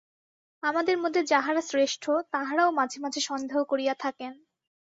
আমাদের 0.63 0.97
মধ্যে 0.97 1.21
যাঁহারা 1.23 1.61
শ্রেষ্ঠ, 1.61 2.03
তাঁহারাও 2.31 2.71
মাঝে 2.71 2.97
মাঝে 2.99 3.21
সন্দেহ 3.21 3.57
করিয়া 3.63 3.93
থাকেন। 3.93 4.33